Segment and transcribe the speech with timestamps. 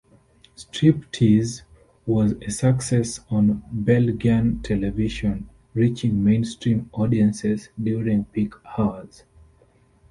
[0.55, 1.61] "Strip-tease"
[2.07, 9.25] was a success on Belgian television, reaching mainstream audiences during peak hours.